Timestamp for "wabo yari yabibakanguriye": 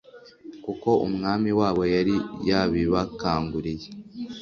1.59-3.87